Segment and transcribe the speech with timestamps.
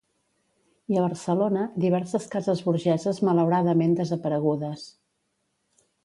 [0.91, 4.87] I a Barcelona, diverses cases burgeses malauradament desaparegudes.